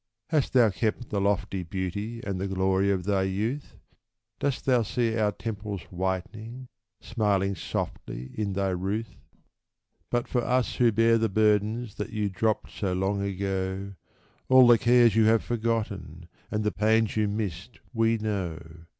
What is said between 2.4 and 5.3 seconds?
the glory of thy youth? Dost thou see